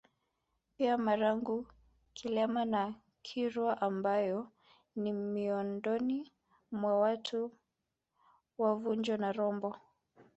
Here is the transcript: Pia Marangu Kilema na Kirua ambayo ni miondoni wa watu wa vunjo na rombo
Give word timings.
Pia 0.77 0.97
Marangu 1.05 1.67
Kilema 2.13 2.65
na 2.65 2.93
Kirua 3.21 3.81
ambayo 3.81 4.51
ni 4.95 5.13
miondoni 5.13 6.31
wa 6.71 6.99
watu 6.99 7.51
wa 8.57 8.75
vunjo 8.75 9.17
na 9.17 9.31
rombo 9.31 9.75